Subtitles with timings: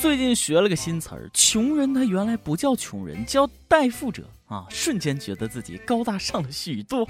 [0.00, 4.64] 最近学了个新词儿，穷人他原来不叫穷人，叫代富者啊！
[4.70, 7.06] 瞬间觉得自己高大上了许多。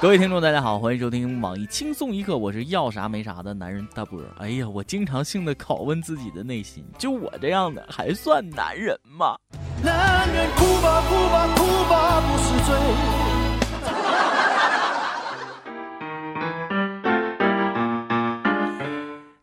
[0.00, 4.18] 各位听众，大家好，欢迎收听网易轻松一刻，我是要啥没啥的男人大波。
[4.38, 9.36] 哎呀，我经常性的拷问自己的内心，就我这样的还算男人吗？
[9.84, 13.29] 男人哭吧哭吧哭吧不是罪。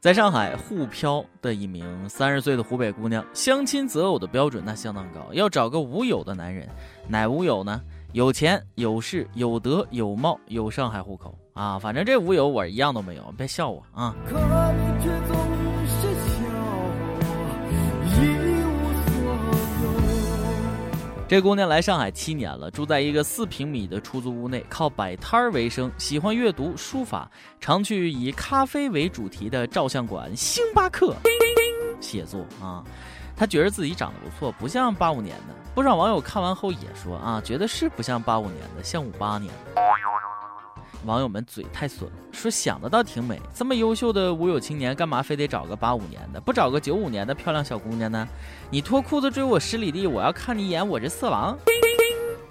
[0.08, 6.66] 在上海沪漂的一名三十岁的湖北姑娘，相亲择偶的标准那相当高，要找个无友的男人，
[7.10, 7.82] 哪无友呢？
[8.14, 14.16] 有钱有势有德有貌有上海户口啊，反正这无有我一样都没有，别笑我啊！
[21.28, 31.14] 这姑娘来上海七年了，住在一个四平米的出租屋内，靠摆摊儿为生，喜欢阅读书法，常去以咖啡为主题的照相馆星巴克
[32.00, 32.82] 写作啊。
[33.36, 35.54] 她觉得自己长得不错，不像八五年的。
[35.76, 39.82] 不少网友看完后也说啊，觉得是不像八五年的，像五八年的。
[41.06, 48.28] 网友们嘴太损了，说想的倒挺美，这么优秀的无有青年，干嘛非得找个八五年的，不找个九五年的漂亮小姑娘呢？
[48.70, 51.58] 你脱裤子追我十里地，我要看你一眼，我这色狼。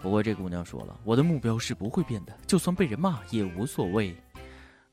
[0.01, 4.17] 不过这姑娘说了，我的目标是不会变的，就算被人骂也无所谓。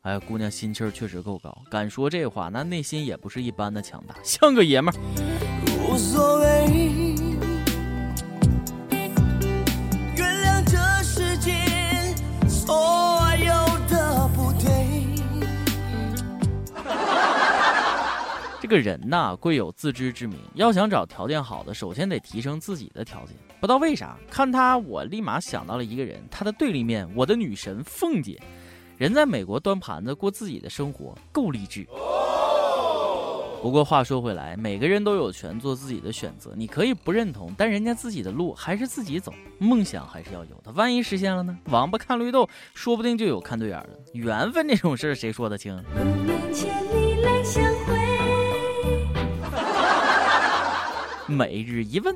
[0.02, 4.98] 哎，姑娘心气儿确实够高，敢说这话，那内心也不是一般的强大，像个爷们儿。
[5.88, 7.03] 无所谓。
[18.64, 20.40] 这个人呐，贵有自知之明。
[20.54, 23.36] 要想找条件好的，首先得提升自己的条件。
[23.60, 28.42] 不知道为啥，看他我立马想到了一个人，他的对立面，我的女神凤姐。
[28.98, 31.86] 人在美国端盘子过自己的生活，够励志。
[33.62, 40.72] 不过话说回来，每个人都有权做自己的选择，你可以不认同，但人家自己的路还是自己走，梦想还是要有的。
[40.72, 41.58] 万一实现了呢？
[41.66, 44.00] 王八看绿豆，说不定就有看对眼的。
[44.14, 45.84] 缘分这种事儿，谁说得清？
[51.34, 52.16] 每日一问，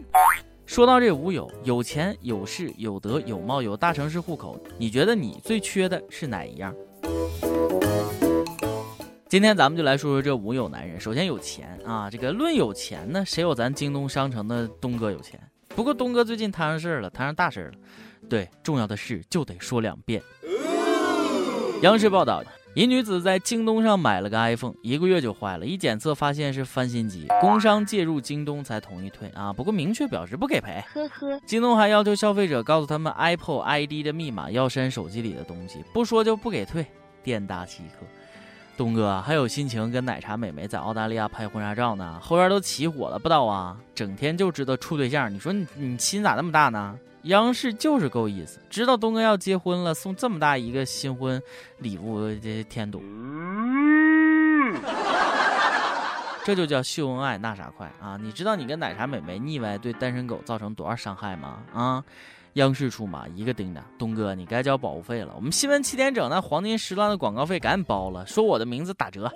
[0.68, 6.72] 说到这五有，有钱有势有德有貌有大城市户口，你觉得你最缺的是哪一样？
[9.28, 11.00] 今天咱们就来说说这五有男人。
[11.02, 15.40] 首先有钱啊，这个论有钱呢，谁有咱京东商城的东哥有钱？
[15.70, 17.78] 不过东哥最近摊上事儿了，摊上大事儿了。
[18.30, 20.22] 对，重要的事就得说两遍。
[21.82, 22.44] 央视报道。
[22.78, 30.80] 一女子在京东上买了个 iPhone，一个月就坏了，一检测发现是翻新机，工商介入京东才同意退啊，不过明确表示不给赔。
[30.94, 36.86] 呵呵，京东还要求消费者告诉他们 Apple ID 的密码，要删手机里的东西，不说就不给退，
[37.24, 38.06] 店大欺客。
[38.78, 43.76] 东哥还有心情跟奶茶美眉在澳大利亚拍婚纱照呢，后院都起火了不道啊？
[43.96, 46.96] 整天就知道处对象，你说你你心咋那么大呢？
[47.24, 51.42] 央视就是够意思，知道东哥要结婚了，送这么大一个新婚
[51.80, 53.02] 礼物，这添堵。
[56.46, 58.16] 这就叫秀恩爱，那啥快啊！
[58.22, 61.64] 你知道你跟奶茶美眉腻歪对单身狗造成多少伤害吗？
[61.74, 62.04] 啊！
[62.54, 65.32] 央视出马，一个叮当，东哥你该交保护费了。
[65.36, 69.32] 我们新闻七点整那黄金时段的广告费赶紧包了，说我的名字打折。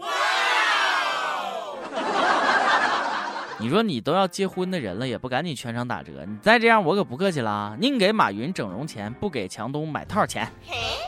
[3.59, 6.25] 你说你都要结婚的人了，也不赶紧全场打折？
[6.25, 7.77] 你再这样，我可不客气了。
[7.79, 10.51] 宁给马云整容钱，不给强东买套钱。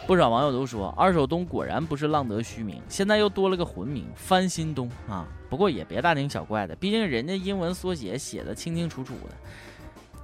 [0.06, 5.26] 不少网友都说，二手东果然不是浪得虚名，现在又多了个魂名翻新东啊。
[5.50, 9.36] 不过也别大惊小怪的，毕竟人家英文缩写写的清清楚楚的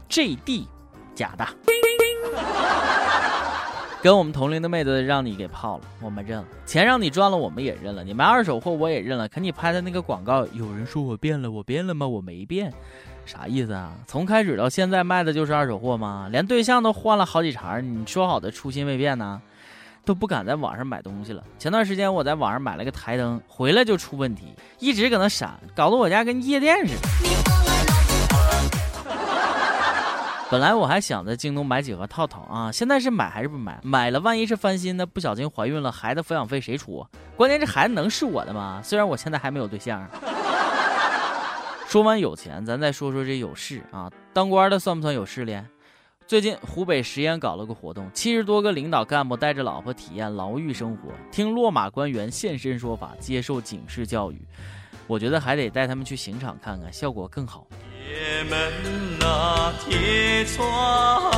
[0.07, 0.67] ，JD，
[1.19, 1.45] 假的。
[4.01, 8.01] 跟我们同龄的妹子让你给泡了，我们认了；钱让你赚了，我们也认了。
[8.01, 9.27] 你卖二手货，我也认了。
[9.27, 12.07] 可你拍的那个广告，有人说我变了，我变了吗？
[12.07, 12.71] 我没变，
[13.25, 13.91] 啥意思啊？
[14.07, 16.29] 从开始到现在卖的就是二手货吗？
[16.31, 19.41] 连对象都换了好几茬，你说好的初心未变呢？
[20.05, 21.43] 都不敢在网上买东西了。
[21.59, 27.28] 前段时间我在网上买了个台灯，回来就出问题，一直搁那闪，搞得我家跟夜店似的。
[30.51, 33.79] 本来我还想在京东买几盒套套啊，现在是买还是不买？
[33.83, 37.05] 买了万一是翻新的，不小心怀孕了，孩子抚养费谁出？
[37.35, 38.81] 关键这孩子能是我的吗？
[38.83, 40.03] 虽然我现在还没有对象。
[41.87, 45.55] 说完有钱，咱再说说这有势啊，当官的算不算有势力？
[46.25, 54.41] 最近湖北十堰搞了个活动，七十多个领导干部带着老婆体验牢狱生活，听落马官员现身说法，接受警示教育。
[55.05, 57.67] 我觉得还得带他们去刑场看看，效果更好。
[58.19, 58.73] 铁门
[59.17, 61.31] 那铁窗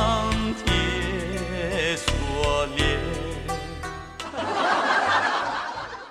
[0.64, 2.98] 铁锁链。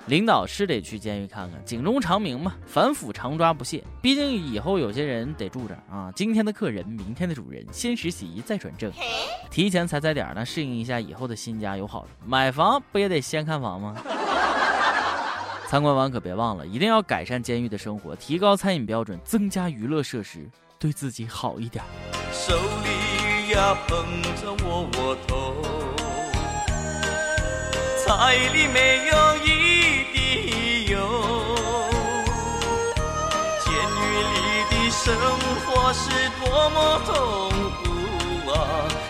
[0.06, 3.84] 领导是得去监狱看看，警钟长鸣嘛，反腐常抓不懈。
[4.02, 8.90] 毕竟以后有些人得住这儿啊，今天的客人，明天的主人，先实习再转正，
[9.50, 12.12] 提前踩踩点呢，适应一下以后的新家有好处。
[12.26, 13.98] 买房不也得先看房吗？
[15.72, 21.82] 参观完可别忘了，一定要改善监狱的生活，提高餐饮标准，增加娱乐设施，对自己好一点。
[22.34, 25.56] 手里呀捧着窝窝头，
[28.06, 29.48] 菜里没有一
[30.12, 30.98] 滴油。
[33.64, 34.36] 监狱里
[34.72, 35.16] 的生
[35.62, 36.12] 活是
[36.44, 37.16] 多么痛
[37.78, 37.82] 苦
[38.52, 38.54] 啊，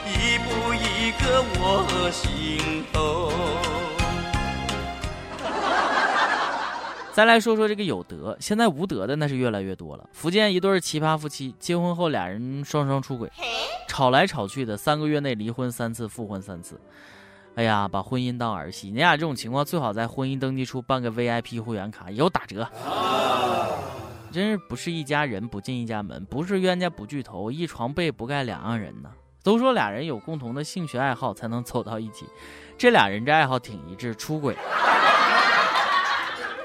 [0.06, 3.32] 一步一个我心头。
[7.14, 10.10] 再来说说这个有德，现在无德的那是越来越多了。
[10.14, 13.30] 福建一对奇葩夫妻结婚后俩人双双出轨，
[13.88, 16.80] 吵来吵去的，三个月内离婚三次，复婚三次。
[17.56, 22.66] 哎呀，把婚姻当儿戏，你俩这种情况最好在婚姻登记处办个 VIP 会员卡，有打折。
[24.32, 29.12] 真是不是一家人不进一家门，不是冤家不聚头，一床被不盖两样人呢。
[29.44, 32.26] 都说俩人有共同的兴趣爱好才能走到一起，
[32.78, 34.56] 这俩人这爱好挺一致，出轨。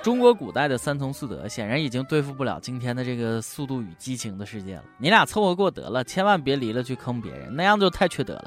[0.06, 4.84] 中国古代的三从四德显然已经对付不了今天的这个速度与激情的世界了。
[4.98, 8.44] 你俩凑合过得了，千万别离了去坑别人，那样就太缺德了。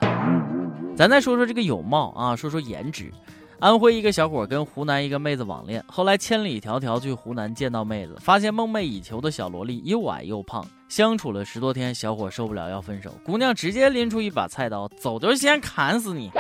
[0.96, 3.12] 咱再说说这个有貌啊，说说颜值。
[3.60, 10.66] 安徽一个小伙跟湖南一个妹子网恋，后来千里迢迢去湖南见到妹子，发现梦寐以求的小萝莉又矮又胖。
[10.88, 16.32] 相处了十多天，小伙受不了要分手，姑娘直接拎出一把菜刀，走就先砍死你。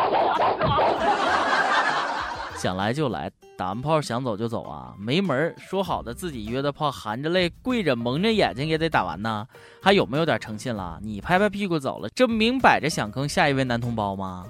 [2.60, 3.32] 想来就来。
[3.56, 5.54] 打完炮想走就走啊，没门！
[5.58, 9.46] 说好的自己约的炮，含着泪跪着蒙着眼睛也得打完呢，
[9.82, 10.98] 还有没有点诚信了？
[11.02, 14.46] 你拍拍屁股走了，这明摆着想坑下一位男同胞吗？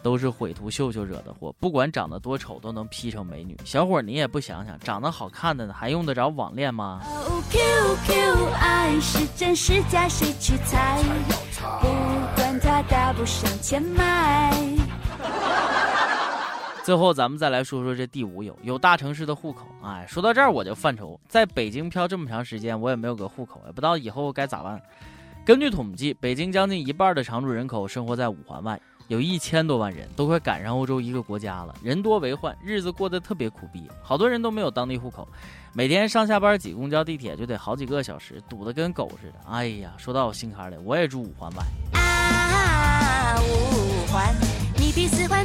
[0.00, 3.58] 都是毁图秀秀惹的祸，不管长得多丑都能 P 成美女。
[3.64, 7.00] 小伙你也不想想，长得好看的还用得着网恋吗
[7.50, 11.02] ？QQ 爱是真是假，谁去猜？
[11.80, 11.88] 不
[12.36, 14.52] 管他大不上千迈。
[16.86, 19.66] 最后，咱们再来说说这第五有有大城市的户口。
[19.82, 24.80] 哎，说到这儿我就犯愁，在北京漂这么长时间，我也没有个户口，也不知道以后该咋办。
[25.44, 31.74] 根据统计，北京将近一半的常住人口生活在五环外，有一千多万人，都快赶上欧洲一个国家了。
[31.82, 35.26] 人多为患，日子过得特别苦逼，好多人都没有当地户口，
[35.72, 39.50] 每天上下班挤公交、地铁就得好几个小时，堵得跟狗似的。
[39.50, 41.64] 哎呀，说到我心坎里，我也住五环外。
[41.98, 44.32] 啊，五环，
[44.78, 45.35] 你比四环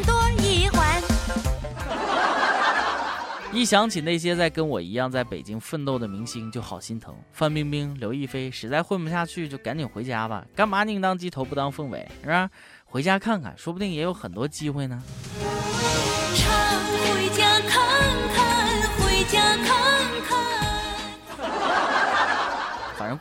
[3.62, 7.16] 一想起那些在跟我一样在北京奋斗的明星，就好心疼。
[7.32, 10.44] 范冰冰、刘亦菲实在混不下去，就赶紧回家吧。
[10.56, 12.50] 干嘛宁当鸡头不当凤尾，是吧？
[12.86, 15.00] 回家看看，说不定也有很多机会呢。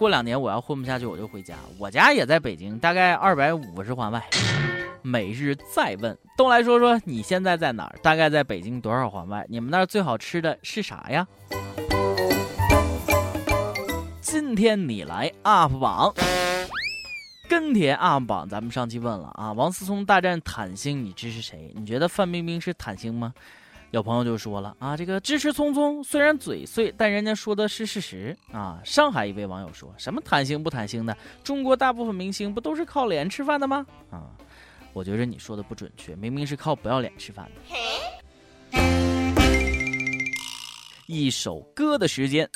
[0.00, 1.54] 过两年我要混不下去，我就回家。
[1.78, 4.26] 我家也在北京，大概二百五十环外。
[5.02, 7.94] 每日再问，都来说说你现在在哪儿？
[8.02, 9.44] 大概在北京多少环外？
[9.50, 11.28] 你们那儿最好吃的是啥呀？
[14.22, 16.14] 今天你来 UP 榜，
[17.46, 21.74] 跟帖 UP 榜，咱们上期问了啊，王思聪大战坦星，你支持谁？
[21.76, 23.34] 你觉得范冰冰是坦星吗？
[23.90, 28.80] 有朋友就说了啊，这个支持聪聪，虽然嘴碎，但人家说的是事实啊。
[28.84, 31.16] 上海一位网友说什么坦星不坦星的？
[31.42, 33.84] 中国大部分明星不都是靠脸吃饭的吗？
[34.10, 34.30] 啊。
[34.92, 38.80] 我觉着你说的不准确，明明是靠不要脸吃饭的。
[41.06, 42.48] 一首歌的时间。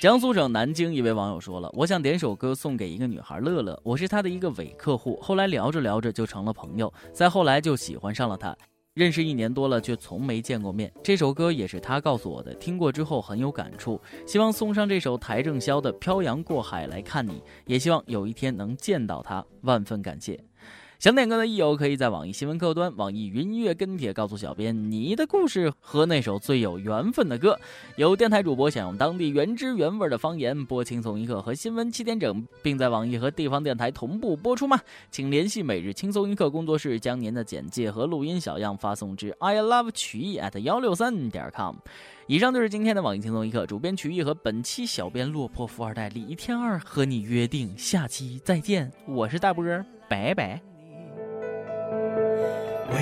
[0.00, 8.54] 江苏省南京一位网友说了：“我想点首歌送给一个女孩乐乐，我是她的一个伪客户，后来聊着聊着就成了朋友，再后来就喜欢上了她，
[8.94, 10.92] 认识一年多了却从没见过面。
[11.02, 17.32] 这首歌也是他告诉我的，听过之后很有感触，希望送上这首邰正宵的《漂洋过海来看你》，
[17.66, 20.38] 也希望有一天能见到他，万分感谢。”
[20.98, 27.58] 想点歌的益友可以在网易新闻客户端、网易云音乐跟帖告诉小编你的故事和那首最有缘分的歌。
[27.96, 34.80] 有电台主播想用当地原汁原味的方言播《轻松一刻》和新闻七点整，并在网易和地方电台同步播出吗？
[35.10, 41.76] 请联系每日轻松一刻工作室，将您的简介和录音小样发送至 i love 曲艺 at 幺六三点 com。
[42.26, 48.90] 以上就是今天的网易轻松一刻，主编曲艺和本期小编落魄富二代李天二和你约定下期再见。
[49.06, 49.64] 我是大波，
[50.08, 50.73] 拜拜。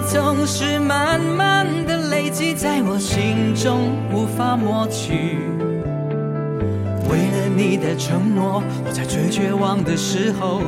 [0.00, 5.38] 总是慢慢的累积在我心中，无法抹去。
[7.10, 10.60] 为了你的承诺，我在最绝望的时候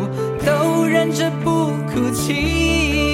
[0.45, 3.14] 都忍着不哭泣。